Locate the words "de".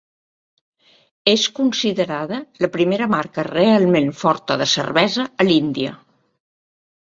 4.65-4.71